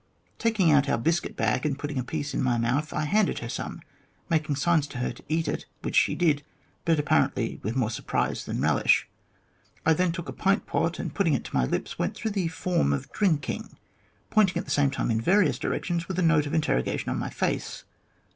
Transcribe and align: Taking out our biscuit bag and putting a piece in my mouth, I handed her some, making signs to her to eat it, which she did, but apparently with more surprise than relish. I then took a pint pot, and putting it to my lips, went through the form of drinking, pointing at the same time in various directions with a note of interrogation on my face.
Taking 0.39 0.71
out 0.71 0.89
our 0.89 0.97
biscuit 0.97 1.37
bag 1.37 1.63
and 1.63 1.77
putting 1.77 1.99
a 1.99 2.03
piece 2.03 2.33
in 2.33 2.41
my 2.41 2.57
mouth, 2.57 2.91
I 2.91 3.05
handed 3.05 3.37
her 3.37 3.47
some, 3.47 3.81
making 4.31 4.55
signs 4.55 4.87
to 4.87 4.97
her 4.97 5.11
to 5.11 5.23
eat 5.29 5.47
it, 5.47 5.67
which 5.83 5.95
she 5.95 6.15
did, 6.15 6.41
but 6.85 6.97
apparently 6.97 7.59
with 7.61 7.75
more 7.75 7.91
surprise 7.91 8.45
than 8.45 8.59
relish. 8.61 9.07
I 9.85 9.93
then 9.93 10.11
took 10.11 10.27
a 10.27 10.33
pint 10.33 10.65
pot, 10.65 10.97
and 10.97 11.13
putting 11.13 11.35
it 11.35 11.43
to 11.43 11.55
my 11.55 11.65
lips, 11.65 11.99
went 11.99 12.15
through 12.15 12.31
the 12.31 12.47
form 12.47 12.93
of 12.93 13.11
drinking, 13.11 13.77
pointing 14.31 14.57
at 14.57 14.65
the 14.65 14.71
same 14.71 14.89
time 14.89 15.11
in 15.11 15.21
various 15.21 15.59
directions 15.59 16.07
with 16.07 16.17
a 16.17 16.23
note 16.23 16.47
of 16.47 16.55
interrogation 16.55 17.09
on 17.09 17.19
my 17.19 17.29
face. 17.29 17.83